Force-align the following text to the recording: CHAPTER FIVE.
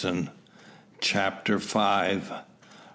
CHAPTER 0.99 1.59
FIVE. 1.59 2.31